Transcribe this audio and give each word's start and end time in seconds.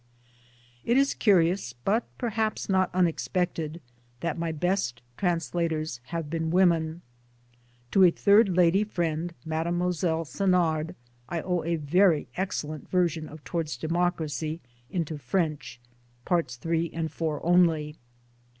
It 0.83 0.97
is 0.97 1.13
curious, 1.13 1.73
but 1.73 2.05
perhaps 2.17 2.67
not 2.67 2.89
unexpected, 2.91 3.79
that 4.21 4.35
my 4.35 4.51
best 4.51 4.99
translators 5.15 5.99
have 6.05 6.27
been 6.27 6.49
women. 6.49 7.03
To 7.91 8.03
a 8.05 8.09
third 8.09 8.49
lady 8.57 8.83
friend, 8.83 9.31
Mademoiselle 9.45 10.25
Senard, 10.25 10.95
I 11.29 11.39
owe 11.39 11.61
a 11.63 11.75
very 11.75 12.27
ex 12.35 12.63
cellent 12.63 12.87
version 12.87 13.29
of 13.29 13.43
Towards 13.43 13.77
Democracy 13.77 14.59
into 14.89 15.19
French 15.19 15.79
1 16.23 16.25
(Parts 16.25 16.59
III 16.65 16.91
and 16.95 17.05
IV 17.05 17.21
only). 17.43 17.99